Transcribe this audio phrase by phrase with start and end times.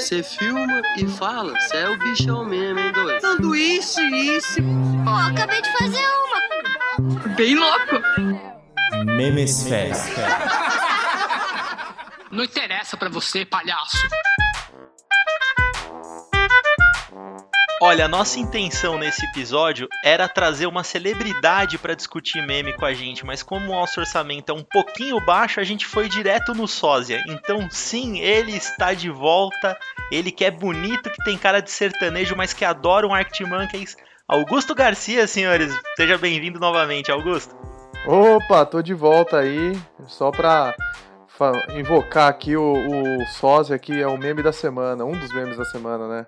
[0.00, 3.20] Você filma e fala, você é o bichão mesmo, hein, doido?
[3.20, 4.60] Sanduíche, isso.
[5.04, 6.04] Pô, acabei de fazer
[6.98, 7.34] uma.
[7.36, 8.02] Bem louco.
[9.04, 10.10] Memes Fest.
[12.30, 14.08] Não interessa pra você, palhaço.
[17.82, 23.24] Olha, nossa intenção nesse episódio era trazer uma celebridade para discutir meme com a gente,
[23.24, 27.24] mas como o nosso orçamento é um pouquinho baixo, a gente foi direto no sósia.
[27.26, 29.78] Então, sim, ele está de volta.
[30.12, 33.96] Ele que é bonito, que tem cara de sertanejo, mas que adora um Arctic Monkeys.
[34.28, 35.72] Augusto Garcia, senhores.
[35.96, 37.56] Seja bem-vindo novamente, Augusto.
[38.06, 39.72] Opa, tô de volta aí,
[40.06, 40.74] só pra
[41.74, 45.64] invocar aqui o, o sósia que é o meme da semana, um dos memes da
[45.64, 46.26] semana, né?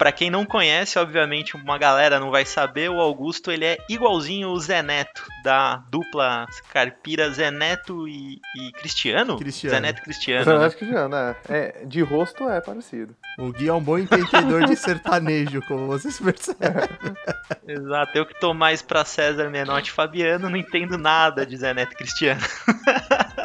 [0.00, 4.48] Para quem não conhece, obviamente uma galera não vai saber, o Augusto ele é igualzinho
[4.48, 9.36] o Zé Neto, da dupla Carpira Zé Neto e, e Cristiano?
[9.36, 9.76] Cristiano.
[9.76, 10.44] Zé Neto e Cristiano.
[10.46, 10.58] Zé né?
[10.58, 11.36] Neto Cristiano, é.
[11.50, 11.84] é.
[11.84, 13.14] De rosto é parecido.
[13.38, 16.88] O Gui é um bom entendedor de sertanejo, como vocês percebem.
[17.68, 21.74] Exato, eu que tô mais pra César Menotti e Fabiano, não entendo nada de Zé
[21.74, 22.40] Neto e Cristiano.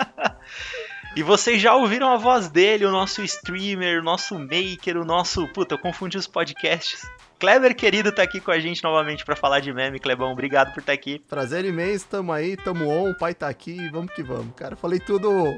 [1.16, 5.48] E vocês já ouviram a voz dele, o nosso streamer, o nosso maker, o nosso.
[5.48, 7.10] Puta, eu confundi os podcasts.
[7.40, 10.34] Kleber querido tá aqui com a gente novamente para falar de meme, Klebão.
[10.34, 11.20] Obrigado por estar tá aqui.
[11.20, 14.54] Prazer imenso, tamo aí, tamo on, o pai tá aqui, vamos que vamos.
[14.56, 15.58] Cara, falei tudo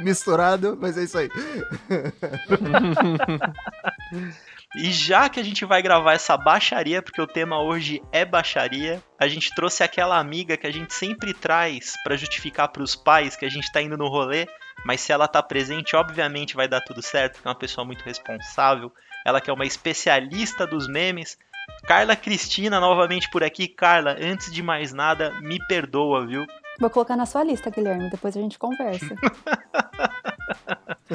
[0.00, 1.30] misturado, mas é isso aí.
[4.76, 9.02] E já que a gente vai gravar essa baixaria, porque o tema hoje é baixaria,
[9.18, 13.34] a gente trouxe aquela amiga que a gente sempre traz para justificar para os pais
[13.34, 14.46] que a gente tá indo no rolê,
[14.84, 18.02] mas se ela tá presente, obviamente vai dar tudo certo, porque é uma pessoa muito
[18.02, 18.92] responsável,
[19.24, 21.38] ela que é uma especialista dos memes.
[21.86, 23.68] Carla Cristina novamente por aqui.
[23.68, 26.44] Carla, antes de mais nada, me perdoa, viu?
[26.78, 29.14] Vou colocar na sua lista, Guilherme, depois a gente conversa.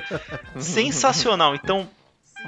[0.59, 1.55] Sensacional.
[1.55, 1.89] Então,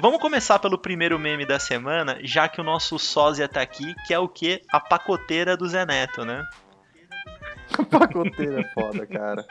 [0.00, 4.14] Vamos começar pelo primeiro meme da semana, já que o nosso sósia tá aqui, que
[4.14, 4.62] é o que?
[4.70, 6.40] A pacoteira do Zé Neto, né?
[7.90, 9.44] pacoteira é foda, cara.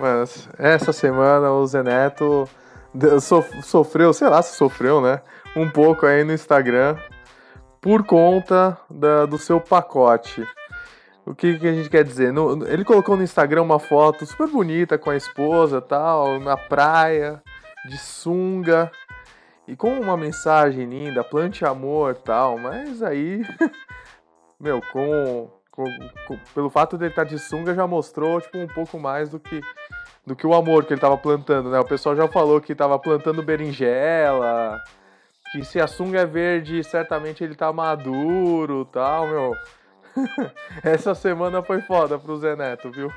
[0.00, 0.24] Mano,
[0.58, 2.48] essa semana o Zé Neto
[3.62, 5.20] sofreu, sei lá se sofreu, né?
[5.56, 6.96] Um pouco aí no Instagram
[7.80, 10.46] por conta da, do seu pacote.
[11.24, 12.32] O que, que, a gente quer dizer?
[12.32, 17.40] No, ele colocou no Instagram uma foto super bonita com a esposa tal, na praia,
[17.88, 18.90] de sunga
[19.66, 23.42] e com uma mensagem linda, plante amor tal, mas aí,
[24.58, 25.84] meu, com, com,
[26.28, 29.40] com, pelo fato de ele estar de sunga já mostrou tipo um pouco mais do
[29.40, 29.60] que
[30.24, 31.80] do que o amor que ele estava plantando, né?
[31.80, 34.80] O pessoal já falou que estava plantando berinjela,
[35.50, 39.54] que se a sunga é verde, certamente ele tá maduro, tal, meu.
[40.84, 43.12] Essa semana foi foda pro Zé Neto, viu?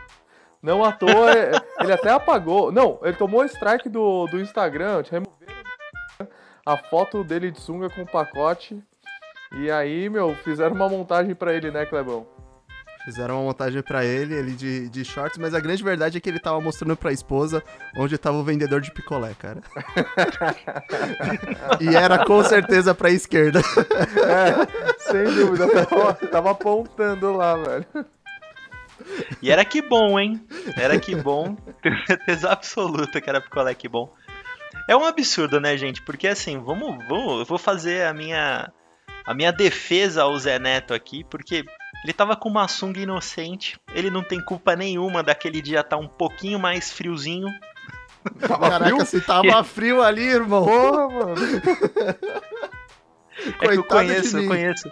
[0.64, 1.32] Não à toa,
[1.80, 2.72] ele até apagou.
[2.72, 5.36] Não, ele tomou strike do, do Instagram, removeram
[6.66, 8.84] a foto dele de sunga com o pacote.
[9.58, 12.26] E aí, meu, fizeram uma montagem para ele, né, Clebão?
[13.06, 16.28] Fizeram uma montagem para ele, ele de, de shorts, mas a grande verdade é que
[16.28, 17.64] ele tava mostrando pra esposa
[17.96, 19.62] onde tava o vendedor de picolé, cara.
[21.80, 23.60] e era com certeza pra esquerda.
[23.60, 27.86] É, sem dúvida, tava, tava apontando lá, velho.
[29.40, 30.44] E era que bom, hein?
[30.76, 31.56] Era que bom.
[31.84, 34.12] Tenho certeza absoluta que era picolé que bom.
[34.90, 36.02] É um absurdo, né, gente?
[36.02, 38.72] Porque assim, vamos, vamos, eu vou fazer a minha
[39.26, 41.66] a minha defesa ao Zé Neto aqui, porque
[42.04, 46.08] ele tava com uma sunga inocente, ele não tem culpa nenhuma daquele dia tá um
[46.08, 47.48] pouquinho mais friozinho.
[48.40, 49.06] Tava Caraca, frio?
[49.06, 50.66] se tava frio ali, irmão.
[50.66, 51.36] Porra, mano.
[53.62, 54.92] É que eu conheço, eu conheço.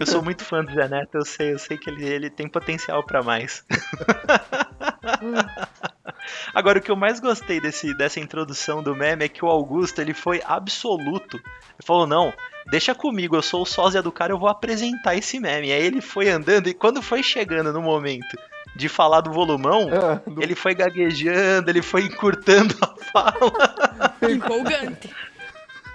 [0.00, 2.48] Eu sou muito fã do Zé Neto, eu sei, eu sei que ele, ele tem
[2.48, 3.64] potencial para mais.
[6.54, 10.00] Agora, o que eu mais gostei desse, dessa introdução do meme é que o Augusto
[10.00, 11.36] ele foi absoluto.
[11.36, 12.32] Ele falou: não,
[12.70, 15.72] deixa comigo, eu sou o sósia do cara, eu vou apresentar esse meme.
[15.72, 18.36] Aí ele foi andando e quando foi chegando no momento
[18.76, 20.42] de falar do volumão, é, do...
[20.42, 24.14] ele foi gaguejando, ele foi encurtando a fala.
[24.30, 25.10] Empolgante.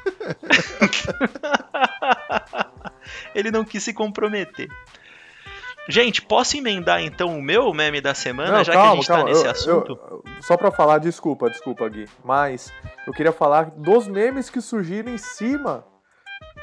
[3.33, 4.67] ele não quis se comprometer.
[5.87, 9.07] Gente, posso emendar então o meu meme da semana, não, já calma, que a gente
[9.07, 9.29] tá calma.
[9.29, 9.99] tá nesse eu, assunto?
[10.09, 12.71] Eu, só pra falar, desculpa, desculpa, Gui, mas
[13.05, 15.85] eu queria falar dos memes que surgiram em cima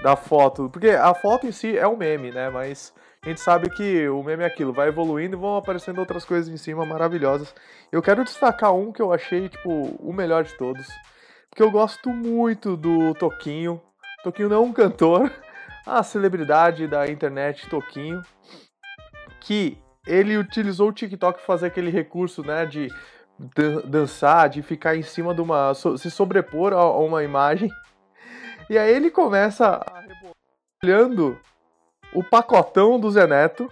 [0.03, 3.69] da foto, porque a foto em si é um meme, né, mas a gente sabe
[3.69, 7.55] que o meme é aquilo, vai evoluindo e vão aparecendo outras coisas em cima maravilhosas.
[7.93, 9.71] Eu quero destacar um que eu achei, tipo,
[10.01, 10.87] o melhor de todos,
[11.51, 13.83] porque eu gosto muito do Toquinho.
[14.25, 15.31] Toquinho não é um cantor,
[15.85, 18.23] a celebridade da internet Toquinho
[19.41, 22.89] que ele utilizou o TikTok fazer aquele recurso, né, de
[23.39, 25.73] dan- dançar, de ficar em cima de uma.
[25.75, 27.71] se sobrepor a, uma imagem.
[28.69, 29.81] E aí ele começa
[30.83, 31.39] olhando
[32.15, 33.71] o pacotão do Zé Neto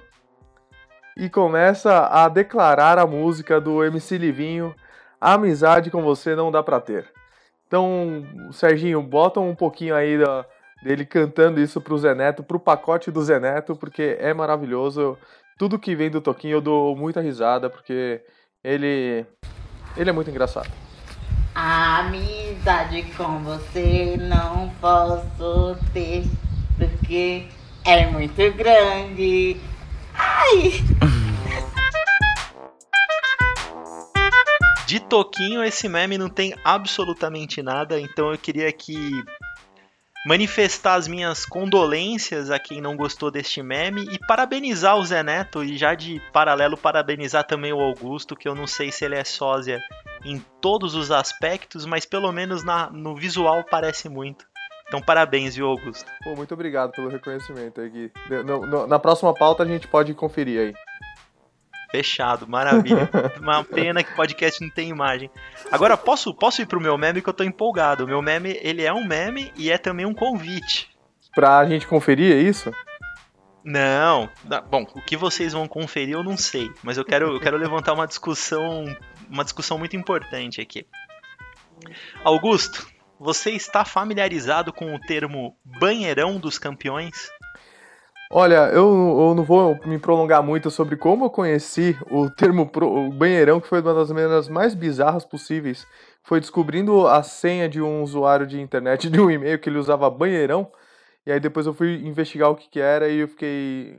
[1.16, 4.74] e começa a declarar a música do MC Livinho.
[5.20, 7.10] Amizade com você não dá pra ter.
[7.66, 10.44] Então, Serginho, bota um pouquinho aí da-
[10.82, 15.18] dele cantando isso pro Zé Neto, pro pacote do Zé Neto, porque é maravilhoso.
[15.58, 18.22] Tudo que vem do Toquinho eu dou muita risada, porque
[18.62, 19.26] ele.
[19.96, 20.70] Ele é muito engraçado.
[21.52, 26.22] Amizade com você não posso ter,
[26.78, 27.48] porque
[27.84, 29.56] é muito grande.
[30.14, 30.74] Ai!
[34.86, 39.10] De Toquinho, esse meme não tem absolutamente nada, então eu queria aqui
[40.28, 45.64] manifestar as minhas condolências a quem não gostou deste meme e parabenizar o Zé Neto
[45.64, 49.24] e já de paralelo parabenizar também o Augusto, que eu não sei se ele é
[49.24, 49.80] sósia
[50.26, 54.44] em todos os aspectos, mas pelo menos na- no visual parece muito.
[54.86, 56.04] Então parabéns, viu, Augusto?
[56.22, 58.12] Pô, muito obrigado pelo reconhecimento aí, Gui.
[58.86, 60.74] Na próxima pauta a gente pode conferir aí.
[61.90, 63.08] Fechado, maravilha.
[63.40, 65.30] Uma pena que podcast não tem imagem.
[65.70, 68.04] Agora, posso, posso ir pro meu meme que eu tô empolgado.
[68.04, 70.90] O meu meme, ele é um meme e é também um convite.
[71.34, 72.72] Pra gente conferir, é isso?
[73.64, 74.30] Não,
[74.70, 77.92] bom, o que vocês vão conferir eu não sei, mas eu quero, eu quero levantar
[77.92, 78.84] uma discussão,
[79.28, 80.86] uma discussão muito importante aqui.
[82.24, 82.86] Augusto,
[83.20, 87.28] você está familiarizado com o termo banheirão dos campeões?
[88.30, 88.84] Olha, eu,
[89.28, 93.60] eu não vou me prolongar muito sobre como eu conheci o termo pro- o banheirão,
[93.60, 95.86] que foi uma das maneiras mais bizarras possíveis.
[96.22, 100.10] Foi descobrindo a senha de um usuário de internet, de um e-mail que ele usava
[100.10, 100.70] banheirão.
[101.26, 103.98] E aí depois eu fui investigar o que, que era e eu fiquei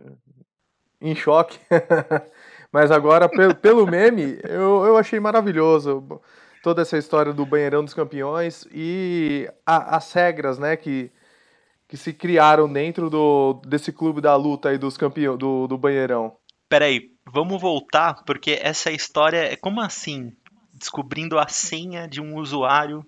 [1.01, 1.59] em choque.
[2.71, 6.21] Mas agora, pelo, pelo meme, eu, eu achei maravilhoso
[6.61, 11.11] toda essa história do banheirão dos campeões e a- as regras, né, que,
[11.89, 16.37] que se criaram dentro do, desse clube da luta aí dos campeões do, do banheirão.
[16.69, 20.31] Peraí, vamos voltar, porque essa história é como assim?
[20.71, 23.03] Descobrindo a senha de um usuário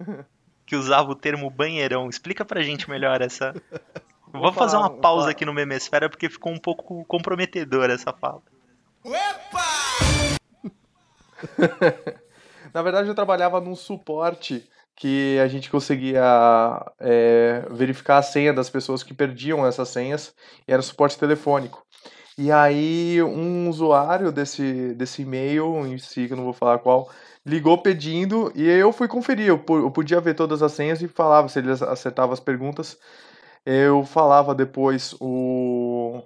[0.64, 2.08] que usava o termo banheirão.
[2.08, 3.52] Explica pra gente melhor essa.
[4.32, 5.32] Vou, Vou fazer falar, uma pausa falar.
[5.32, 8.40] aqui no Memesfera porque ficou um pouco comprometedora essa fala.
[12.72, 14.66] Na verdade, eu trabalhava num suporte
[15.00, 16.22] que a gente conseguia
[17.00, 20.34] é, verificar a senha das pessoas que perdiam essas senhas,
[20.68, 21.82] e era suporte telefônico.
[22.36, 27.08] E aí, um usuário desse, desse e-mail, em si, que eu não vou falar qual,
[27.46, 29.46] ligou pedindo, e eu fui conferir.
[29.46, 32.98] Eu, eu podia ver todas as senhas e falava se ele acertava as perguntas.
[33.64, 36.22] Eu falava depois o,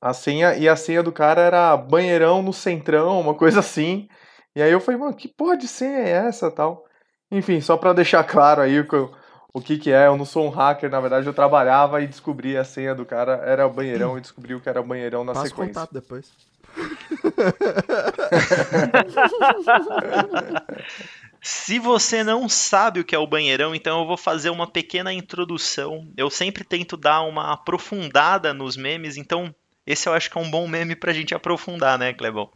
[0.00, 4.06] a senha, e a senha do cara era banheirão no centrão, uma coisa assim.
[4.54, 6.85] E aí eu falei, mano, que porra de senha é essa tal?
[7.30, 9.12] Enfim, só pra deixar claro aí o que, eu-
[9.52, 12.56] o que que é, eu não sou um hacker, na verdade eu trabalhava e descobri
[12.56, 15.46] a senha do cara, era o banheirão e descobri o que era banheirão na Passa
[15.46, 15.74] o sequência.
[15.74, 16.30] contato depois.
[21.40, 25.12] Se você não sabe o que é o banheirão, então eu vou fazer uma pequena
[25.12, 26.06] introdução.
[26.16, 29.54] Eu sempre tento dar uma aprofundada nos memes, então
[29.86, 32.50] esse eu acho que é um bom meme pra gente aprofundar, né, Clebão?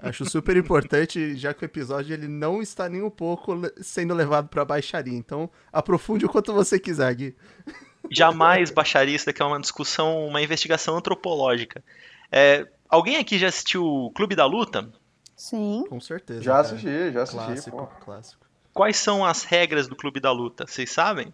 [0.00, 4.48] Acho super importante, já que o episódio ele não está nem um pouco sendo levado
[4.48, 5.16] pra baixaria.
[5.16, 7.36] Então, aprofunde o quanto você quiser, Gui.
[8.10, 11.82] Jamais baixaria isso daqui é uma discussão, uma investigação antropológica.
[12.32, 14.88] É, alguém aqui já assistiu o Clube da Luta?
[15.36, 15.84] Sim.
[15.88, 16.42] Com certeza.
[16.42, 16.66] Já cara.
[16.66, 17.86] assisti, já assisti, Clássico, pô.
[18.04, 18.46] clássico.
[18.72, 20.66] Quais são as regras do Clube da Luta?
[20.66, 21.32] Vocês sabem?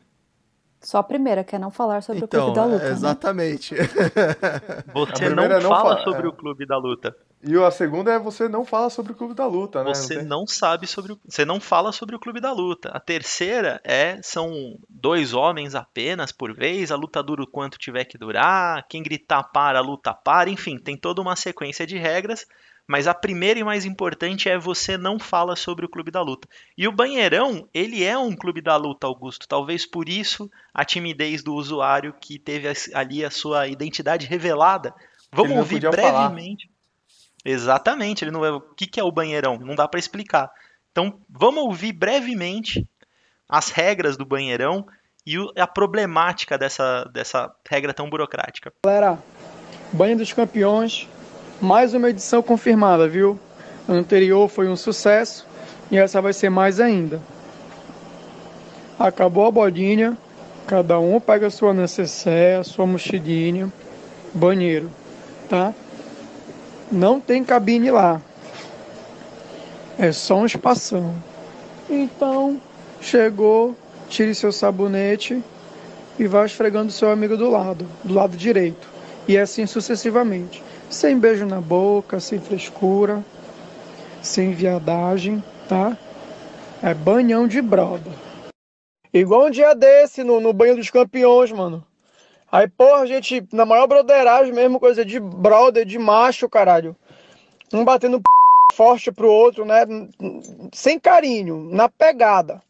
[0.80, 2.84] Só a primeira, que é não falar sobre o Então, Clube da Luta.
[2.84, 2.92] é, né?
[2.92, 3.74] exatamente.
[3.74, 6.28] Você A não primeira é não fala fa- sobre é.
[6.28, 7.16] o Clube da Luta.
[7.46, 9.92] E a segunda é você não fala sobre o clube da luta, né?
[9.92, 11.20] Você tem- não sabe sobre o...
[11.28, 12.88] Você não fala sobre o Clube da Luta.
[12.88, 18.04] A terceira é são dois homens apenas por vez, a luta dura o quanto tiver
[18.06, 22.46] que durar, quem gritar para, a luta para, enfim, tem toda uma sequência de regras.
[22.86, 26.46] Mas a primeira e mais importante é você não fala sobre o Clube da Luta.
[26.76, 29.48] E o Banheirão, ele é um Clube da Luta, Augusto.
[29.48, 34.94] Talvez por isso a timidez do usuário que teve ali a sua identidade revelada.
[35.32, 36.30] Vamos ouvir podia falar.
[37.44, 38.50] Exatamente, ele não é.
[38.50, 39.58] O que, que é o banheirão?
[39.58, 40.50] Não dá para explicar.
[40.90, 42.88] Então, vamos ouvir brevemente
[43.48, 44.86] as regras do banheirão
[45.26, 48.72] e a problemática dessa, dessa regra tão burocrática.
[48.84, 49.18] Galera,
[49.92, 51.08] Banho dos Campeões,
[51.60, 53.38] mais uma edição confirmada, viu?
[53.88, 55.46] A anterior foi um sucesso
[55.90, 57.20] e essa vai ser mais ainda.
[58.98, 60.16] Acabou a bodinha,
[60.66, 63.72] cada um pega sua necessaire, sua mochilinha,
[64.32, 64.90] banheiro,
[65.48, 65.74] tá?
[66.90, 68.20] Não tem cabine lá.
[69.98, 71.14] É só um espação.
[71.88, 72.60] Então,
[73.00, 73.76] chegou,
[74.08, 75.42] tire seu sabonete
[76.18, 78.88] e vá esfregando seu amigo do lado, do lado direito.
[79.26, 80.62] E assim sucessivamente.
[80.90, 83.24] Sem beijo na boca, sem frescura,
[84.22, 85.96] sem viadagem, tá?
[86.82, 88.10] É banhão de broda.
[89.12, 91.84] Igual um dia desse no, no banho dos campeões, mano.
[92.54, 96.94] Aí, porra, a gente, na maior broderagem mesmo, coisa de brother, de macho, caralho.
[97.72, 98.24] Um batendo p...
[98.76, 99.78] forte pro outro, né?
[100.72, 102.62] Sem carinho, na pegada.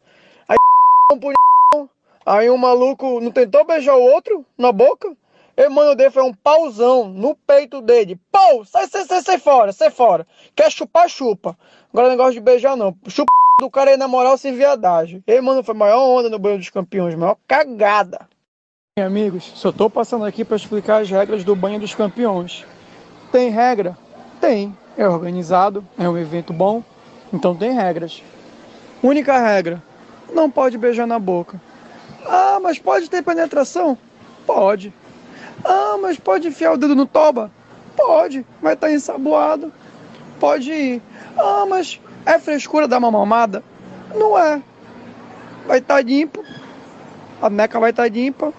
[0.49, 0.57] Aí,
[1.13, 1.91] um punhão,
[2.25, 5.15] aí um maluco não tentou beijar o outro na boca?
[5.55, 8.19] E mano dele foi um pauzão no peito dele.
[8.33, 8.65] Pau!
[8.65, 10.27] Sai, sai, sai, sai fora, sai fora.
[10.57, 11.59] Quer chupar, chupa.
[11.93, 12.97] Agora negócio de beijar não.
[13.07, 15.23] Chupa do cara aí na moral sem viadagem.
[15.27, 18.27] E mano, foi maior onda no banho dos campeões, maior cagada.
[18.97, 22.65] Amigos, só tô passando aqui para explicar as regras do banho dos campeões.
[23.33, 23.99] Tem regra?
[24.41, 24.73] Tem.
[24.97, 26.81] É organizado, é um evento bom,
[27.33, 28.23] então tem regras.
[29.03, 29.83] Única regra:
[30.33, 31.61] não pode beijar na boca.
[32.25, 33.99] Ah, mas pode ter penetração?
[34.47, 34.95] Pode.
[35.65, 37.51] Ah, mas pode enfiar o dedo no toba?
[37.97, 39.73] Pode, vai estar tá ensaboado.
[40.39, 41.03] Pode ir.
[41.37, 43.61] Ah, mas é frescura dar uma mamada?
[44.15, 44.63] Não é.
[45.67, 46.45] Vai estar tá limpo,
[47.43, 48.55] a neca vai estar tá limpa,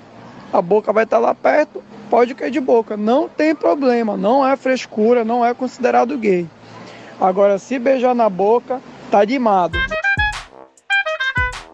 [0.55, 2.95] a boca vai estar tá lá perto, pode cair de boca.
[2.95, 6.47] Não tem problema, não é frescura, não é considerado gay.
[7.19, 9.77] Agora, se beijar na boca, tá limado.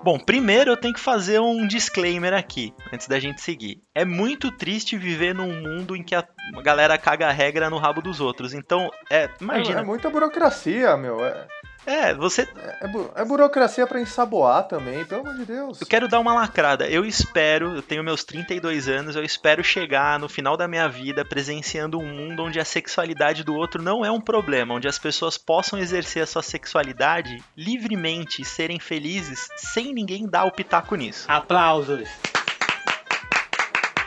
[0.04, 3.84] Bom, primeiro eu tenho que fazer um disclaimer aqui, antes da gente seguir.
[3.94, 6.28] É muito triste viver num mundo em que a
[6.64, 8.52] galera caga a regra no rabo dos outros.
[8.52, 9.80] Então, é, imagina.
[9.80, 11.24] É, é muita burocracia, meu.
[11.24, 11.46] É...
[11.86, 12.48] É, você.
[12.80, 15.82] É, bu é burocracia para ensaboar também, pelo amor de Deus.
[15.82, 16.88] Eu quero dar uma lacrada.
[16.88, 21.26] Eu espero, eu tenho meus 32 anos, eu espero chegar no final da minha vida
[21.26, 25.38] presenciando um mundo onde a sexualidade do outro não é um problema, onde as pessoas
[25.38, 31.26] possam exercer a sua sexualidade livremente e serem felizes sem ninguém dar o pitaco nisso.
[31.28, 32.08] Aplausos.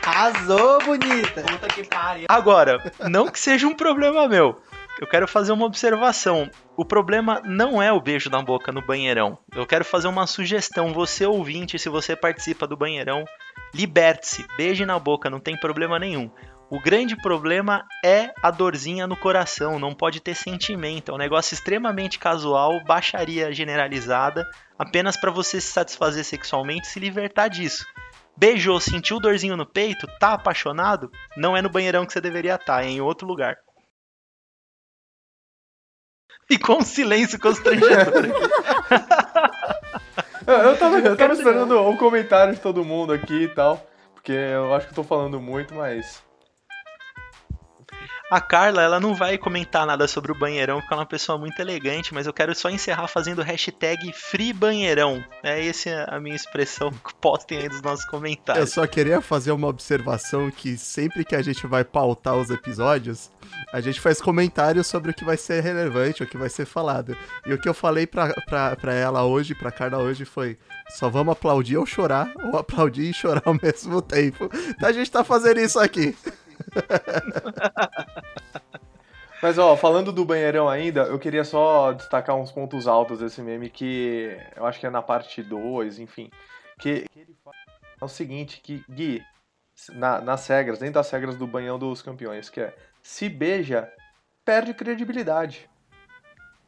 [0.05, 1.41] Arrasou, bonita.
[1.41, 2.25] Puta que pariu.
[2.29, 4.61] Agora, não que seja um problema meu
[4.99, 6.49] eu quero fazer uma observação.
[6.77, 9.37] O problema não é o beijo na boca no banheirão.
[9.53, 10.93] Eu quero fazer uma sugestão.
[10.93, 13.25] Você ouvinte, se você participa do banheirão,
[13.73, 16.31] liberte-se, beije na boca, não tem problema nenhum.
[16.69, 21.11] O grande problema é a dorzinha no coração, não pode ter sentimento.
[21.11, 24.43] É um negócio extremamente casual, baixaria generalizada,
[24.79, 27.85] apenas para você se satisfazer sexualmente e se libertar disso.
[28.35, 31.11] Beijou, sentiu dorzinho no peito, tá apaixonado?
[31.37, 33.57] Não é no banheirão que você deveria estar, tá, é em outro lugar.
[36.47, 38.13] Ficou um silêncio constrangedor.
[40.45, 43.85] eu, eu tava, eu tava esperando o um comentário de todo mundo aqui e tal.
[44.13, 46.23] Porque eu acho que eu tô falando muito, mas.
[48.31, 51.37] A Carla, ela não vai comentar nada sobre o banheirão, porque ela é uma pessoa
[51.37, 55.23] muito elegante, mas eu quero só encerrar fazendo hashtag FreeBanheirão.
[55.43, 58.65] É essa é a minha expressão que postem aí nos nossos comentários.
[58.65, 63.29] Eu só queria fazer uma observação que sempre que a gente vai pautar os episódios,
[63.71, 67.15] a gente faz comentários sobre o que vai ser relevante, o que vai ser falado.
[67.45, 70.57] E o que eu falei pra, pra, pra ela hoje, pra Carla hoje, foi:
[70.89, 74.49] só vamos aplaudir ou chorar, ou aplaudir e chorar ao mesmo tempo.
[74.69, 76.15] Então a gente tá fazendo isso aqui.
[79.41, 83.69] Mas ó, falando do banheirão ainda, eu queria só destacar uns pontos altos desse meme
[83.69, 86.29] que eu acho que é na parte 2, enfim.
[86.79, 87.55] Que, que ele fala
[88.01, 89.23] é o seguinte, que Gui,
[89.93, 93.89] na, nas regras, dentro das regras do banhão dos campeões, que é se beija,
[94.43, 95.69] perde credibilidade.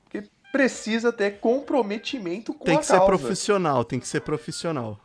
[0.03, 2.93] Porque precisa ter comprometimento com tem a causa.
[2.93, 4.99] Tem que ser profissional, tem que ser profissional.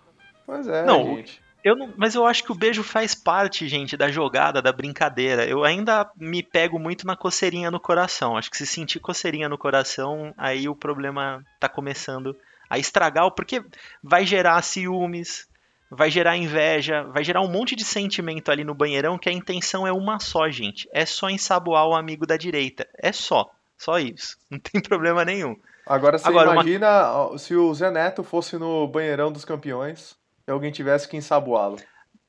[0.46, 1.42] Pois é, Não, gente.
[1.64, 5.46] Eu não, mas eu acho que o beijo faz parte, gente, da jogada, da brincadeira.
[5.46, 8.36] Eu ainda me pego muito na coceirinha no coração.
[8.36, 12.36] Acho que se sentir coceirinha no coração, aí o problema tá começando
[12.68, 13.62] a estragar, porque
[14.02, 15.46] vai gerar ciúmes,
[15.88, 19.86] vai gerar inveja, vai gerar um monte de sentimento ali no banheirão que a intenção
[19.86, 20.88] é uma só, gente.
[20.92, 22.88] É só ensaboar o amigo da direita.
[22.98, 23.50] É só.
[23.78, 24.36] Só isso.
[24.50, 25.56] Não tem problema nenhum.
[25.86, 27.38] Agora você Agora, imagina uma...
[27.38, 31.76] se o Zé Neto fosse no banheirão dos campeões e alguém tivesse que ensaboá-lo.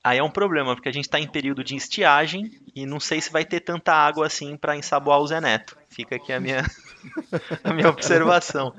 [0.04, 3.22] Aí é um problema, porque a gente está em período de estiagem e não sei
[3.22, 5.78] se vai ter tanta água assim para ensaboar o Zé Neto.
[5.90, 6.62] Fica aqui a minha,
[7.64, 8.74] a minha observação.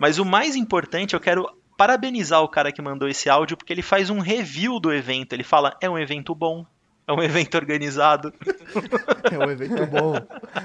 [0.00, 3.82] Mas o mais importante, eu quero parabenizar o cara que mandou esse áudio, porque ele
[3.82, 5.32] faz um review do evento.
[5.32, 6.66] Ele fala: é um evento bom,
[7.06, 8.32] é um evento organizado.
[9.32, 10.14] É um evento bom.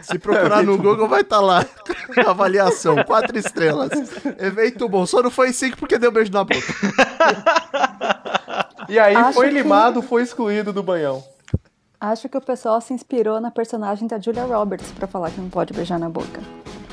[0.02, 1.08] Se procurar é no Google, bom.
[1.08, 1.66] vai estar tá lá.
[2.28, 3.90] Avaliação, quatro estrelas.
[4.38, 5.06] Evento bom.
[5.06, 6.58] Só não foi cinco porque deu beijo na boca.
[8.90, 10.08] E aí Acho foi limado, que...
[10.08, 11.24] foi excluído do banhão.
[12.02, 15.50] Acho que o pessoal se inspirou na personagem da Julia Roberts para falar que não
[15.50, 16.42] pode beijar na boca.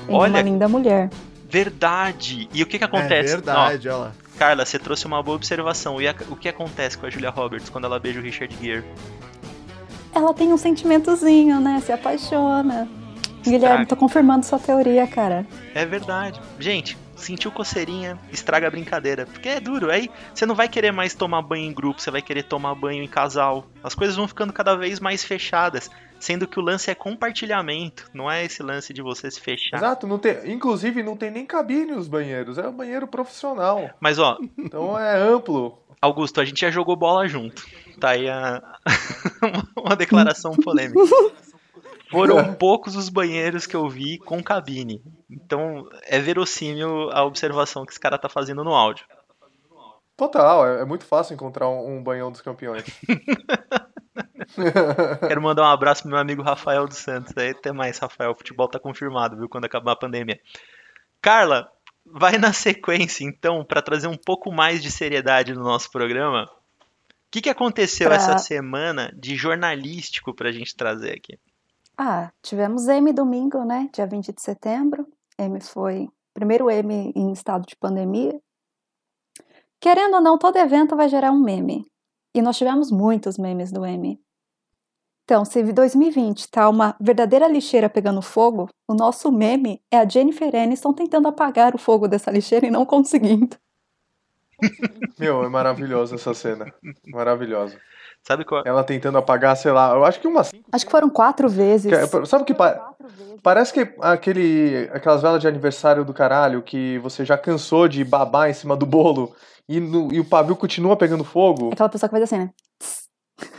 [0.09, 1.11] Em Olha, uma linda mulher.
[1.49, 2.49] Verdade!
[2.53, 3.29] E o que que É acontece?
[3.35, 4.13] verdade, olha lá.
[4.39, 6.01] Carla, você trouxe uma boa observação.
[6.01, 8.85] E a- o que acontece com a Julia Roberts quando ela beija o Richard Gere?
[10.17, 11.79] Ela tem um sentimentozinho, né?
[11.85, 12.89] Se apaixona.
[13.43, 15.47] Guilherme, tô confirmando sua teoria, cara.
[15.75, 16.41] É verdade.
[16.59, 19.27] Gente, sentiu coceirinha, estraga a brincadeira.
[19.27, 19.91] Porque é duro.
[19.91, 23.03] Aí você não vai querer mais tomar banho em grupo, você vai querer tomar banho
[23.03, 23.67] em casal.
[23.85, 25.91] As coisas vão ficando cada vez mais fechadas.
[26.19, 29.77] Sendo que o lance é compartilhamento, não é esse lance de você se fechar.
[29.77, 33.91] Exato, não tem, inclusive não tem nem cabine os banheiros, é um banheiro profissional.
[34.01, 35.79] Mas ó, Então é amplo.
[36.01, 37.65] Augusto, a gente já jogou bola junto.
[37.99, 38.63] Tá aí a...
[39.77, 41.01] uma declaração polêmica.
[42.11, 45.03] Foram poucos os banheiros que eu vi com cabine.
[45.31, 49.07] Então é verossímil a observação que esse cara tá fazendo no áudio.
[50.17, 52.85] Total, é, é muito fácil encontrar um, um banhão dos campeões.
[55.29, 57.33] Quero mandar um abraço pro meu amigo Rafael dos Santos.
[57.37, 58.31] Aí, até mais, Rafael.
[58.31, 59.49] O futebol tá confirmado, viu?
[59.49, 60.41] Quando acabar a pandemia.
[61.21, 61.71] Carla,
[62.07, 66.45] vai na sequência, então, para trazer um pouco mais de seriedade no nosso programa.
[66.45, 71.39] O que, que aconteceu Pra- essa semana de jornalístico pra gente trazer aqui?
[71.99, 73.89] Ah, tivemos M domingo, né?
[73.93, 75.07] Dia 20 de setembro.
[75.39, 78.39] M foi primeiro M em estado de pandemia.
[79.81, 81.85] Querendo ou não, todo evento vai gerar um meme.
[82.35, 84.19] E nós tivemos muitos memes do M.
[85.29, 90.55] Então, se 2020 tá uma verdadeira lixeira pegando fogo, o nosso meme é a Jennifer
[90.55, 93.57] Aniston tentando apagar o fogo dessa lixeira e não conseguindo.
[95.19, 96.73] Meu, é maravilhosa essa cena.
[97.09, 97.77] Maravilhosa.
[98.23, 98.63] Sabe qual?
[98.65, 100.53] Ela tentando apagar, sei lá, eu acho que umas.
[100.71, 101.93] Acho que foram quatro vezes.
[102.29, 102.95] Sabe o que pa-
[103.43, 108.49] parece que aquele, aquelas velas de aniversário do caralho que você já cansou de babar
[108.49, 109.35] em cima do bolo
[109.69, 111.71] e, no- e o pavio continua pegando fogo?
[111.73, 112.51] Aquela pessoa que faz assim, né?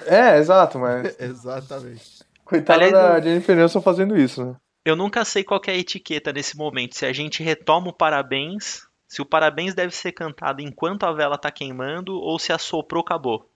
[0.06, 1.16] É, exato, mas.
[1.20, 2.26] Exatamente.
[2.46, 4.56] Coitada Aliás, da eu- Jennifer Aniston fazendo isso, né?
[4.86, 6.96] Eu nunca sei qual que é a etiqueta nesse momento.
[6.98, 11.38] Se a gente retoma o parabéns, se o parabéns deve ser cantado enquanto a vela
[11.38, 13.50] tá queimando ou se assoprou, acabou.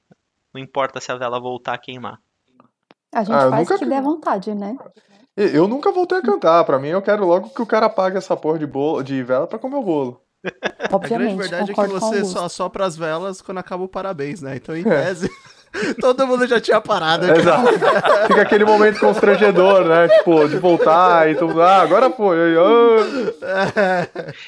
[0.54, 2.20] Não importa se a vela voltar a queimar.
[3.14, 4.76] A gente Ah, faz nunca- o que der vontade, né?
[5.38, 6.66] Eu nunca voltei a cantar.
[6.66, 9.48] Pra mim, eu quero logo que o cara apague essa porra de, bolo, de vela
[9.48, 10.22] pra comer o bolo.
[10.44, 14.42] A grande Obviamente, verdade é que você só sopra as velas quando acaba o parabéns,
[14.42, 14.58] né?
[14.58, 15.30] Então, em tese,
[16.00, 17.26] todo mundo já tinha parado.
[17.28, 17.40] cara.
[17.40, 17.68] Exato.
[18.28, 20.08] Fica aquele momento constrangedor, né?
[20.10, 21.62] Tipo, de voltar e tudo.
[21.62, 22.38] Ah, agora foi.
[23.42, 24.08] Ah.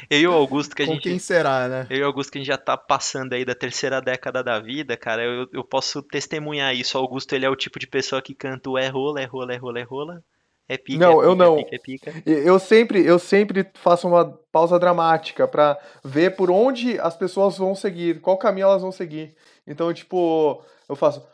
[0.10, 1.04] Eu e o Augusto, que a Com gente.
[1.04, 1.88] quem será, né?
[1.90, 4.60] Eu e o Augusto, que a gente já tá passando aí da terceira década da
[4.60, 6.98] vida, cara, eu, eu posso testemunhar isso.
[6.98, 9.54] O Augusto, ele é o tipo de pessoa que canta o é rola, é rola,
[9.54, 10.24] é rola, é rola.
[10.68, 11.60] É pica, Não, é eu pica, não.
[11.60, 12.24] é pica, é pica.
[12.26, 17.76] Eu sempre, eu sempre faço uma pausa dramática pra ver por onde as pessoas vão
[17.76, 19.36] seguir, qual caminho elas vão seguir.
[19.66, 21.26] Então, tipo, eu faço.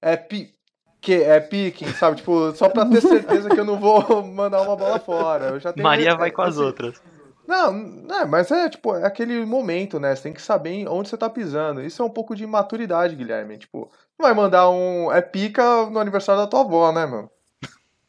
[0.00, 0.52] É pi.
[1.00, 2.18] Que é picking, sabe?
[2.18, 5.46] Tipo, só pra ter certeza que eu não vou mandar uma bola fora.
[5.46, 7.02] Eu já tenho Maria é, vai com as assim, outras.
[7.46, 10.14] Não, não, mas é tipo, é aquele momento, né?
[10.14, 11.82] Você tem que saber onde você tá pisando.
[11.82, 13.56] Isso é um pouco de maturidade, Guilherme.
[13.56, 17.30] Tipo, não vai mandar um é pica no aniversário da tua avó, né, mano?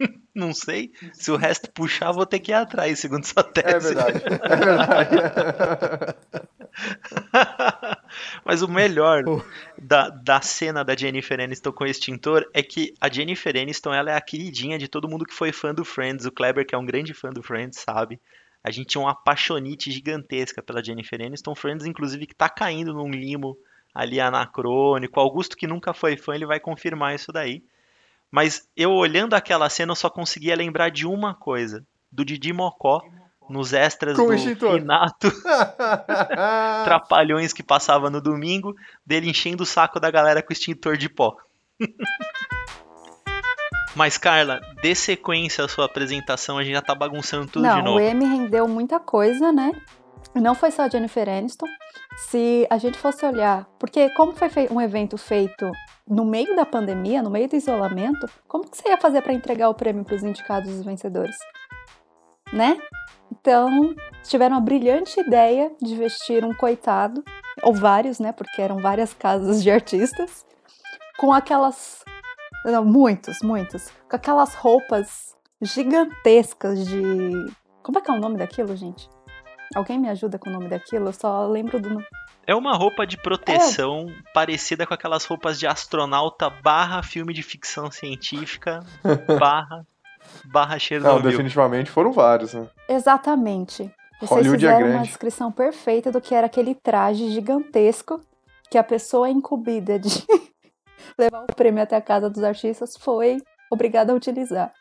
[0.34, 0.92] Não sei.
[1.14, 3.94] Se o resto puxar, vou ter que ir atrás, segundo sua É tese.
[3.94, 4.22] verdade.
[4.42, 6.16] É verdade.
[8.46, 9.24] Mas o melhor
[9.78, 14.12] da, da cena da Jennifer Aniston com o extintor é que a Jennifer Aniston ela
[14.12, 16.26] é a queridinha de todo mundo que foi fã do Friends.
[16.26, 18.20] O Kleber, que é um grande fã do Friends, sabe?
[18.64, 21.56] A gente tinha uma apaixonite gigantesca pela Jennifer Aniston.
[21.56, 23.58] Friends, inclusive, que tá caindo num limo
[23.94, 25.20] ali anacrônico.
[25.20, 27.64] Augusto, que nunca foi fã, ele vai confirmar isso daí.
[28.32, 33.02] Mas eu olhando aquela cena, eu só conseguia lembrar de uma coisa: do Didi Mocó
[33.50, 34.76] nos extras do extintor.
[34.76, 35.30] Renato
[36.86, 38.74] Trapalhões que passava no domingo,
[39.06, 41.36] dele enchendo o saco da galera com extintor de pó.
[43.94, 47.82] Mas, Carla, dê sequência à sua apresentação, a gente já tá bagunçando tudo não, de
[47.84, 47.98] novo.
[47.98, 49.74] o M rendeu muita coisa, né?
[50.34, 51.68] Não foi só a Jennifer Aniston.
[52.30, 55.70] Se a gente fosse olhar, porque como foi um evento feito
[56.08, 59.70] no meio da pandemia, no meio do isolamento, como que você ia fazer para entregar
[59.70, 61.36] o prêmio para os indicados e os vencedores?
[62.54, 62.78] Né?
[63.32, 67.24] Então, tiveram a brilhante ideia de vestir um coitado,
[67.64, 68.32] ou vários, né?
[68.32, 70.46] Porque eram várias casas de artistas,
[71.18, 72.04] com aquelas.
[72.66, 73.90] Não, muitos, muitos.
[74.10, 77.32] Com aquelas roupas gigantescas de.
[77.82, 79.10] Como é que é o nome daquilo, gente?
[79.76, 81.08] Alguém me ajuda com o nome daquilo?
[81.10, 81.90] Eu só lembro do.
[81.90, 82.04] no-
[82.46, 87.90] É uma roupa de proteção parecida com aquelas roupas de astronauta barra filme de ficção
[87.92, 88.84] científica
[89.40, 89.86] barra
[90.46, 91.32] barra Não, Chernobyl.
[91.32, 92.68] definitivamente foram vários, né?
[92.88, 93.84] Exatamente.
[94.20, 95.08] Vocês Hollywood é fizeram uma grande.
[95.08, 98.22] descrição perfeita do que era aquele traje gigantesco
[98.70, 100.10] que a pessoa incumbida de
[101.18, 104.72] levar o prêmio até a casa dos artistas foi obrigada a utilizar.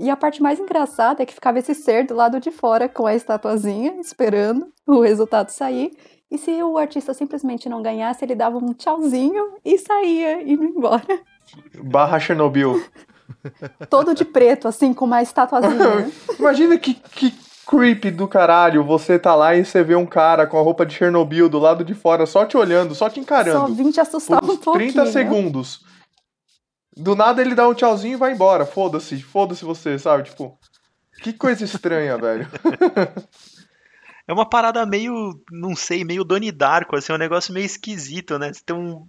[0.00, 3.06] E a parte mais engraçada é que ficava esse ser do lado de fora com
[3.06, 5.92] a estatuazinha, esperando o resultado sair.
[6.30, 11.20] E se o artista simplesmente não ganhasse, ele dava um tchauzinho e saía indo embora.
[11.82, 12.82] Barra Chernobyl.
[13.90, 16.10] Todo de preto, assim, com uma estatuazinha.
[16.38, 17.34] Imagina que, que
[17.66, 20.94] creepy do caralho você tá lá e você vê um cara com a roupa de
[20.94, 23.68] Chernobyl do lado de fora só te olhando, só te encarando.
[23.68, 24.92] Só vim te assustar por um pouquinho.
[24.94, 25.84] 30 segundos.
[27.00, 28.66] Do nada ele dá um tchauzinho e vai embora.
[28.66, 30.24] Foda-se, foda-se você, sabe?
[30.24, 30.58] Tipo,
[31.22, 32.46] que coisa estranha, velho.
[34.28, 38.38] É uma parada meio, não sei, meio Doni Darko, assim, é um negócio meio esquisito,
[38.38, 38.52] né?
[38.52, 39.04] Você tem um.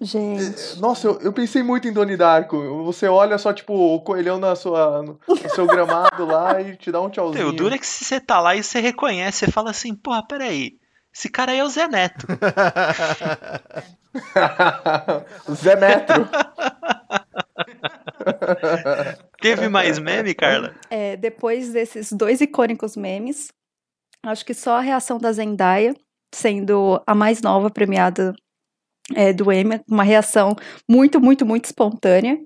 [0.00, 0.78] Gente.
[0.78, 2.84] Nossa, eu, eu pensei muito em Doni Darko.
[2.84, 6.92] Você olha só, tipo, o coelhão na sua, no, no seu gramado lá e te
[6.92, 7.48] dá um tchauzinho.
[7.48, 10.24] O duro é que se você tá lá e você reconhece, você fala assim, porra,
[10.24, 10.78] peraí.
[11.12, 12.26] Esse cara aí é o Zé Neto.
[15.54, 16.28] Zé Metro.
[19.40, 20.74] Teve mais meme, Carla?
[20.90, 23.48] É, depois desses dois icônicos memes,
[24.22, 25.94] acho que só a reação da Zendaya,
[26.34, 28.34] sendo a mais nova premiada
[29.14, 30.54] é, do Emmy, uma reação
[30.88, 32.38] muito, muito, muito espontânea,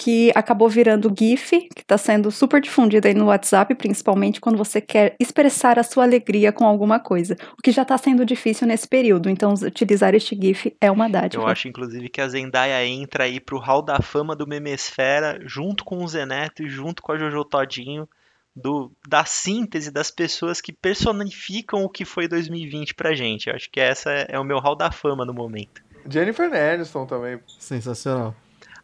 [0.00, 4.80] que acabou virando GIF, que está sendo super difundida aí no WhatsApp, principalmente quando você
[4.80, 8.88] quer expressar a sua alegria com alguma coisa, o que já está sendo difícil nesse
[8.88, 11.42] período, então utilizar este GIF é uma dádiva.
[11.42, 15.84] Eu acho, inclusive, que a Zendaya entra aí pro hall da fama do Memesfera, junto
[15.84, 18.08] com o Zeneto e junto com a Jojo Todinho,
[18.56, 23.50] do, da síntese das pessoas que personificam o que foi 2020 pra gente.
[23.50, 25.82] Eu acho que essa é, é o meu hall da fama no momento.
[26.08, 27.38] Jennifer Aniston também.
[27.58, 28.34] Sensacional.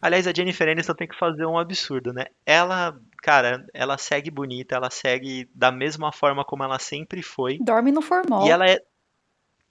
[0.01, 2.25] Aliás, a Jennifer Aniston tem que fazer um absurdo, né?
[2.45, 7.57] Ela, cara, ela segue bonita, ela segue da mesma forma como ela sempre foi.
[7.59, 8.45] Dorme no formal.
[8.45, 8.79] E ela é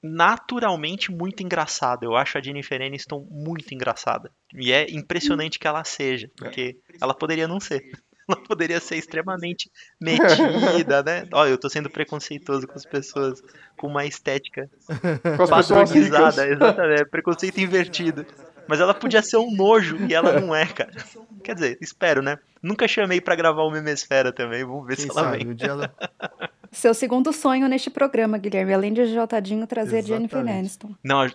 [0.03, 2.05] naturalmente muito engraçada.
[2.05, 4.31] Eu acho a Jennifer Aniston muito engraçada.
[4.55, 7.83] E é impressionante que ela seja, porque ela poderia não ser.
[8.29, 11.29] Ela poderia ser extremamente metida, né?
[11.33, 13.41] Olha, eu tô sendo preconceituoso com as pessoas
[13.77, 14.69] com uma estética
[15.49, 18.27] padronizada, exatamente, é preconceito invertido.
[18.69, 20.93] Mas ela podia ser um nojo e ela não é, cara.
[21.45, 22.39] Quer dizer, espero, né?
[22.63, 25.55] Nunca chamei pra gravar o Memesfera também, vamos ver Quem se ela sabe, vem.
[25.55, 25.95] dia ela...
[26.73, 30.59] Seu segundo sonho neste programa, Guilherme, além de Jotadinho trazer Jennifer Exatamente.
[30.59, 30.95] Aniston.
[31.03, 31.31] Não, é,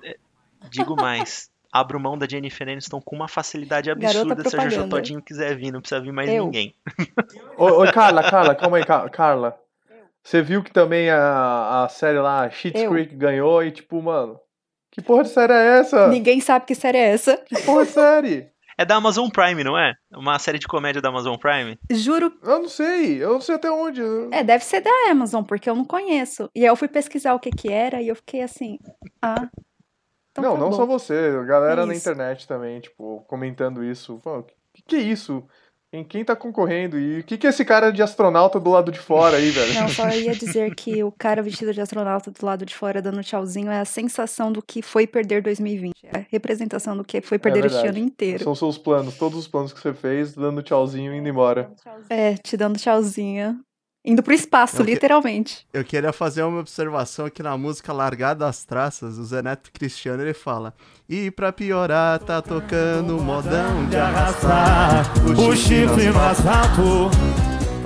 [0.69, 1.49] digo mais.
[1.71, 4.89] Abro mão da Jennifer Aniston com uma facilidade Garota absurda se a Jojo.
[4.89, 6.45] Todinho quiser vir, não precisa vir mais Eu.
[6.45, 6.75] ninguém.
[7.57, 9.57] Ô, Carla, Carla, calma aí, Ca- Carla.
[10.21, 12.91] Você viu que também a, a série lá, Eu.
[12.91, 14.37] Creek, ganhou e tipo, mano,
[14.91, 16.07] que porra de série é essa?
[16.09, 17.37] Ninguém sabe que série é essa.
[17.37, 18.51] Que porra de série?
[18.77, 19.93] É da Amazon Prime, não é?
[20.11, 21.77] Uma série de comédia da Amazon Prime.
[21.91, 22.33] Juro.
[22.41, 24.01] Eu não sei, eu não sei até onde.
[24.31, 26.49] É, deve ser da Amazon, porque eu não conheço.
[26.55, 28.79] E aí eu fui pesquisar o que que era e eu fiquei assim,
[29.21, 29.47] ah.
[30.31, 30.75] Então não, tá não bom.
[30.75, 34.19] só você, a galera na internet também, tipo, comentando isso.
[34.25, 35.43] O que, que é isso?
[35.93, 36.97] Em quem tá concorrendo?
[36.97, 39.73] E o que, que é esse cara de astronauta do lado de fora aí, velho?
[39.73, 43.21] Não, só ia dizer que o cara vestido de astronauta do lado de fora dando
[43.21, 45.93] tchauzinho é a sensação do que foi perder 2020.
[46.05, 47.97] É a representação do que foi perder este verdade.
[47.97, 48.41] ano inteiro.
[48.41, 51.69] São seus planos, todos os planos que você fez, dando tchauzinho e indo embora.
[52.09, 53.59] É, te dando tchauzinho.
[54.03, 55.67] Indo pro espaço, É o que- literalmente.
[55.71, 60.23] Eu queria fazer uma observação aqui na música Largada as Traças, o Zé Neto Cristiano,
[60.23, 60.73] ele fala
[61.07, 67.11] E pra piorar, tá tocando modão de arrastar o chifre no asfalto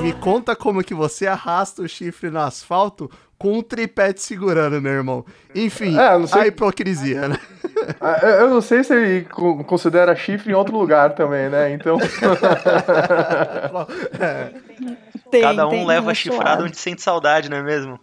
[0.02, 4.82] Me conta como que você arrasta o chifre no asfalto com um tripé te segurando,
[4.82, 5.26] meu irmão.
[5.54, 7.38] Enfim, É, eu não sei- a hipocrisia, né?
[8.00, 11.74] Ah, Eu eu não sei se ele co- considera chifre em outro lugar também, né?
[11.74, 11.98] Então.
[14.20, 14.52] É,
[15.32, 18.00] Tem, Cada um tem leva a chifrada onde sente saudade, não é mesmo?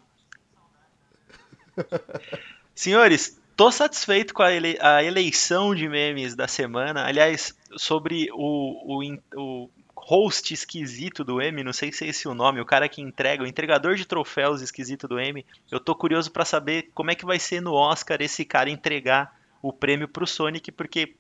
[2.75, 7.05] Senhores, tô satisfeito com a, ele- a eleição de memes da semana.
[7.07, 12.35] Aliás, sobre o, o, o host esquisito do M, não sei se é esse o
[12.35, 15.45] nome, o cara que entrega, o entregador de troféus esquisito do M.
[15.71, 19.35] Eu tô curioso pra saber como é que vai ser no Oscar esse cara entregar
[19.63, 21.15] o prêmio pro Sonic, porque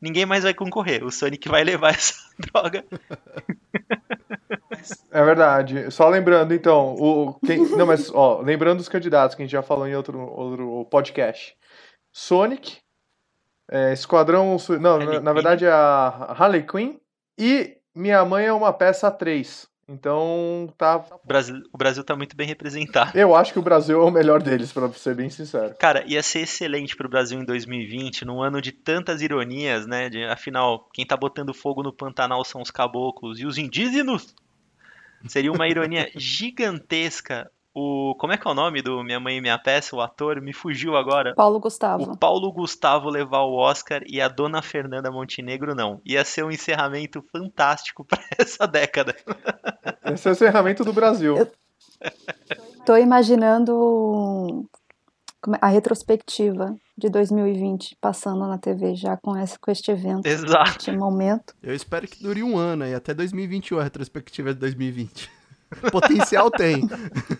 [0.00, 1.04] ninguém mais vai concorrer.
[1.04, 2.84] O Sonic vai levar essa droga.
[5.10, 5.90] É verdade.
[5.90, 9.62] Só lembrando, então, o quem, não, mas ó, lembrando os candidatos que a gente já
[9.62, 11.54] falou em outro, outro podcast.
[12.12, 12.78] Sonic,
[13.70, 16.96] é, Esquadrão, não, na, na verdade é a Harley Quinn
[17.38, 19.70] e Minha Mãe é uma peça 3.
[19.88, 23.18] Então, tá, O Brasil, o Brasil tá muito bem representado.
[23.18, 25.74] eu acho que o Brasil é o melhor deles, pra ser bem sincero.
[25.78, 30.08] Cara, ia ser excelente pro Brasil em 2020, num ano de tantas ironias, né?
[30.08, 34.34] De, afinal, quem tá botando fogo no Pantanal são os caboclos e os indígenas.
[35.28, 38.14] Seria uma ironia gigantesca O.
[38.18, 39.96] Como é que é o nome do Minha Mãe e Minha Peça?
[39.96, 41.34] O ator me fugiu agora.
[41.34, 42.12] Paulo Gustavo.
[42.12, 46.00] O Paulo Gustavo levar o Oscar e a Dona Fernanda Montenegro não.
[46.04, 49.16] Ia ser um encerramento fantástico pra essa década.
[50.04, 51.50] Esse é o encerramento do Brasil.
[52.84, 54.68] Tô imaginando
[55.60, 60.26] a retrospectiva de 2020 passando na TV já com, esse, com este evento.
[60.26, 60.70] Exato.
[60.78, 61.54] Este momento.
[61.62, 65.30] Eu espero que dure um ano aí, até 2021 a retrospectiva de 2020.
[65.90, 66.82] Potencial tem.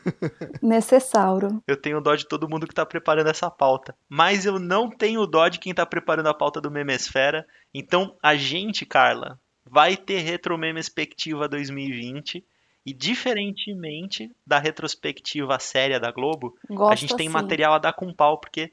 [0.62, 1.62] Necessário.
[1.66, 3.94] Eu tenho dó de todo mundo que tá preparando essa pauta.
[4.08, 7.46] Mas eu não tenho dó de quem tá preparando a pauta do Memesfera.
[7.74, 12.44] Então, a gente, Carla, vai ter Retromemespectiva 2020.
[12.84, 17.34] E diferentemente da retrospectiva séria da Globo, a Gosto gente tem assim.
[17.34, 18.72] material a dar com pau, porque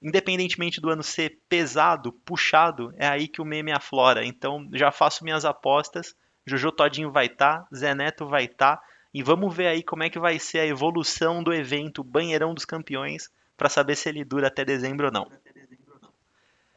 [0.00, 4.24] independentemente do ano ser pesado, puxado, é aí que o meme aflora.
[4.24, 6.14] Então, já faço minhas apostas.
[6.46, 8.80] Jojo Todinho vai estar, Zé Neto vai estar.
[9.12, 12.64] E vamos ver aí como é que vai ser a evolução do evento Banheirão dos
[12.64, 15.30] Campeões para saber se ele dura até dezembro ou não.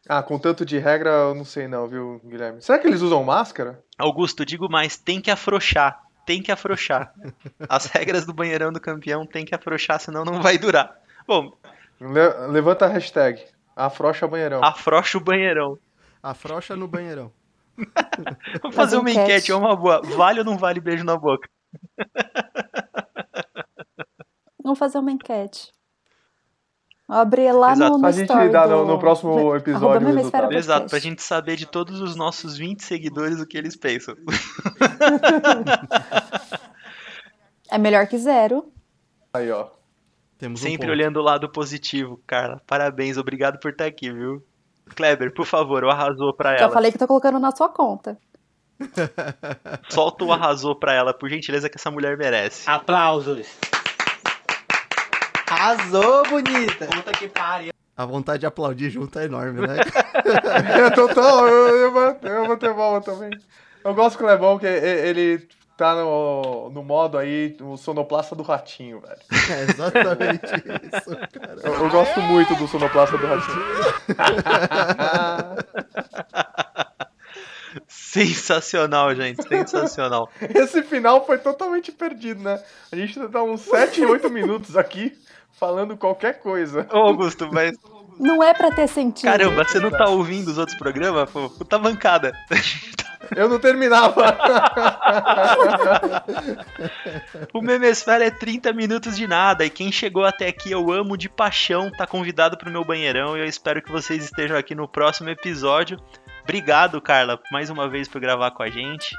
[0.09, 2.61] Ah, com tanto de regra, eu não sei não, viu, Guilherme?
[2.61, 3.81] Será que eles usam máscara?
[3.97, 6.01] Augusto, digo mais, tem que afrouxar.
[6.31, 7.13] Tem que afrouxar.
[7.67, 10.95] As regras do Banheirão do Campeão tem que afrouxar, senão não vai durar.
[11.27, 11.51] Bom,
[11.99, 13.43] Le- levanta a hashtag.
[13.75, 14.63] Afrocha banheirão.
[14.63, 15.77] afrouxa o banheirão.
[16.23, 17.33] Afrocha no banheirão.
[18.63, 19.25] Vamos fazer uma enquete.
[19.29, 20.01] enquete, é uma boa.
[20.01, 21.49] Vale ou não vale beijo na boca?
[24.63, 25.69] Vamos fazer uma enquete.
[27.09, 27.91] Abrir lá Exato.
[27.91, 28.85] no, no A gente dá do...
[28.85, 30.55] no- próximo episódio.
[30.57, 34.15] Exato, pra gente saber de todos os nossos 20 seguidores o que eles pensam.
[37.69, 38.71] É melhor que zero.
[39.33, 39.67] Aí, ó.
[40.37, 40.91] Temos um Sempre ponto.
[40.91, 42.61] olhando o lado positivo, Carla.
[42.67, 44.43] Parabéns, obrigado por estar aqui, viu?
[44.95, 46.73] Kleber, por favor, o arrasou pra Já ela.
[46.73, 48.17] falei que tô colocando na sua conta.
[49.89, 52.69] Solta o arrasou pra ela, por gentileza, que essa mulher merece.
[52.69, 53.47] Aplausos.
[55.49, 56.87] Arrasou, bonita.
[56.87, 57.71] Puta que pariu.
[57.95, 59.75] A vontade de aplaudir junto é enorme, né?
[60.87, 63.29] É total, eu, eu, vou- eu vou ter bola também.
[63.83, 68.43] Eu gosto que o Lebão, que ele tá no, no modo aí, o sonoplasta do
[68.43, 69.19] ratinho, velho.
[69.51, 71.59] É exatamente isso, cara.
[71.63, 73.61] Eu, eu gosto muito do sonoplasta do ratinho.
[77.87, 80.29] Sensacional, gente, sensacional.
[80.53, 82.61] Esse final foi totalmente perdido, né?
[82.91, 85.17] A gente tá uns 7, 8 minutos aqui
[85.57, 86.85] falando qualquer coisa.
[86.91, 87.71] Ô, Augusto, mas
[88.19, 89.31] Não é pra ter sentido.
[89.31, 91.29] caramba, você não tá ouvindo os outros programas?
[91.29, 92.33] Pô, puta mancada.
[93.35, 94.37] Eu não terminava.
[97.53, 101.29] O Memesfera é 30 minutos de nada, e quem chegou até aqui eu amo de
[101.29, 105.29] paixão, tá convidado pro meu banheirão, e eu espero que vocês estejam aqui no próximo
[105.29, 105.97] episódio.
[106.43, 109.15] Obrigado, Carla, mais uma vez por gravar com a gente.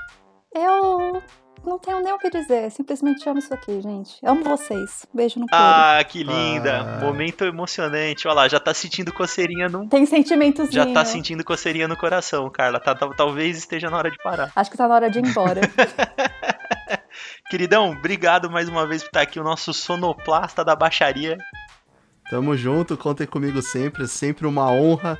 [0.55, 1.23] Eu
[1.65, 2.71] não tenho nem o que dizer.
[2.71, 4.17] Simplesmente amo isso aqui, gente.
[4.25, 5.07] Amo vocês.
[5.13, 5.63] Beijo no couro.
[5.65, 6.81] Ah, que linda!
[6.81, 7.01] Ah.
[7.05, 8.27] Momento emocionante.
[8.27, 9.89] Olha lá, já tá sentindo coceirinha no.
[9.89, 10.73] Tem sentimentozinho.
[10.73, 12.81] Já tá sentindo coceirinha no coração, Carla.
[12.81, 14.51] Tá- tá- talvez esteja na hora de parar.
[14.55, 15.61] Acho que tá na hora de ir embora.
[17.51, 21.37] Queridão, obrigado mais uma vez por estar aqui, o nosso sonoplasta da baixaria.
[22.31, 24.05] Tamo junto, contem comigo sempre.
[24.05, 25.19] É sempre uma honra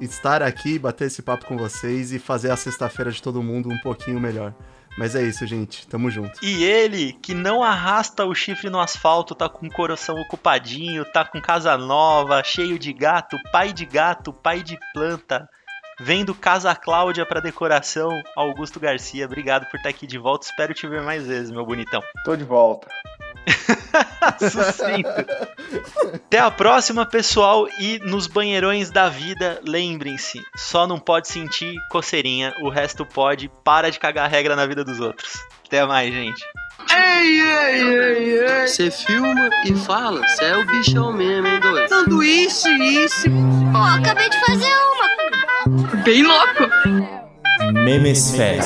[0.00, 3.78] estar aqui, bater esse papo com vocês e fazer a sexta-feira de todo mundo um
[3.78, 4.54] pouquinho melhor.
[4.96, 5.86] Mas é isso, gente.
[5.86, 6.38] Tamo junto.
[6.42, 11.24] E ele, que não arrasta o chifre no asfalto, tá com o coração ocupadinho, tá
[11.24, 15.48] com casa nova, cheio de gato, pai de gato, pai de planta.
[16.00, 20.46] Vendo Casa Cláudia pra decoração, Augusto Garcia, obrigado por estar aqui de volta.
[20.46, 22.02] Espero te ver mais vezes, meu bonitão.
[22.24, 22.88] Tô de volta.
[24.38, 25.08] Sucinto.
[26.14, 27.68] Até a próxima, pessoal.
[27.78, 33.50] E nos banheirões da vida, lembrem-se: só não pode sentir coceirinha, o resto pode.
[33.62, 35.32] Para de cagar regra na vida dos outros.
[35.66, 36.42] Até mais, gente.
[36.90, 38.66] Ei, ei, ei, ei.
[38.66, 41.88] Você filma e fala, você é o bichão mesmo, hein, doido?
[41.88, 42.68] Sanduíche,
[43.04, 43.28] isso.
[43.72, 46.02] Pô, acabei de fazer uma.
[46.02, 46.68] Bem louco.
[47.72, 48.62] Memesfera.